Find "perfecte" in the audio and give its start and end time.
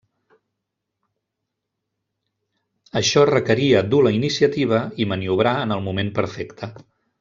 6.21-6.77